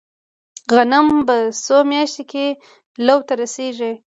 [0.75, 2.45] غنم په څو میاشتو کې
[3.05, 3.93] لو ته رسیږي؟